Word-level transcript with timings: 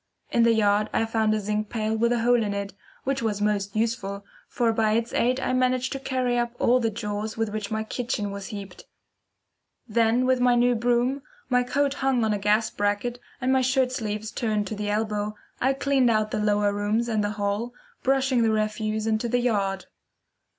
In 0.31 0.41
the 0.41 0.53
yard 0.55 0.89
I 0.93 1.05
found 1.05 1.31
a 1.35 1.39
zinc 1.39 1.69
pail 1.69 1.95
with 1.95 2.11
a 2.11 2.21
hole 2.21 2.41
in 2.41 2.55
it, 2.55 2.73
which 3.03 3.21
was 3.21 3.39
most 3.39 3.75
useful, 3.75 4.25
for 4.47 4.73
by 4.73 4.93
its 4.93 5.13
aid 5.13 5.39
I 5.39 5.53
managed 5.53 5.91
to 5.91 5.99
carry 5.99 6.39
up 6.39 6.55
all 6.57 6.79
the 6.79 6.89
jaws 6.89 7.37
with 7.37 7.49
which 7.49 7.69
my 7.69 7.83
kitchen 7.83 8.31
was 8.31 8.47
heaped. 8.47 8.85
Then 9.87 10.25
with 10.25 10.39
my 10.39 10.55
new 10.55 10.73
broom, 10.73 11.21
my 11.49 11.61
coat 11.61 11.93
hung 11.93 12.23
on 12.25 12.33
a 12.33 12.39
gas 12.39 12.71
bracket 12.71 13.19
and 13.39 13.53
my 13.53 13.61
shirt 13.61 13.91
sleeves 13.91 14.31
turned 14.31 14.65
to 14.69 14.75
the 14.75 14.89
elbow, 14.89 15.35
I 15.59 15.73
cleaned 15.73 16.09
out 16.09 16.31
the 16.31 16.39
lower 16.39 16.73
rooms 16.73 17.07
and 17.07 17.23
the 17.23 17.33
hall, 17.37 17.71
brushing 18.01 18.41
the 18.41 18.49
refuse 18.49 19.05
into 19.05 19.29
the 19.29 19.37
yard. 19.39 19.85